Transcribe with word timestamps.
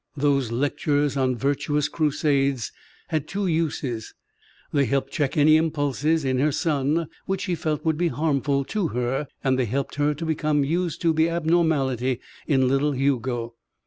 Those 0.17 0.51
lectures 0.51 1.15
on 1.15 1.35
virtuous 1.35 1.87
crusades 1.87 2.71
had 3.09 3.27
two 3.27 3.45
uses: 3.45 4.15
they 4.73 4.85
helped 4.85 5.11
check 5.13 5.37
any 5.37 5.57
impulses 5.57 6.25
in 6.25 6.39
her 6.39 6.51
son 6.51 7.05
which 7.27 7.41
she 7.41 7.53
felt 7.53 7.85
would 7.85 7.99
be 7.99 8.07
harmful 8.07 8.65
to 8.65 8.87
her 8.87 9.27
and 9.43 9.59
they 9.59 9.65
helped 9.65 9.93
her 10.01 10.15
to 10.15 10.25
become 10.25 10.63
used 10.63 11.01
to 11.03 11.13
the 11.13 11.29
abnormality 11.29 12.19
in 12.47 12.67
little 12.67 12.93
Hugo. 12.93 13.53